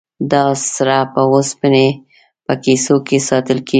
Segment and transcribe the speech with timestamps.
[0.31, 0.43] دا
[0.75, 1.87] سره په اوسپنې
[2.45, 3.69] په کیسو کې ساتل کیږي.